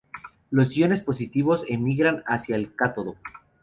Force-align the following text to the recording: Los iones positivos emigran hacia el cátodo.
Los 0.49 0.75
iones 0.77 1.01
positivos 1.01 1.63
emigran 1.67 2.23
hacia 2.25 2.55
el 2.55 2.73
cátodo. 2.75 3.17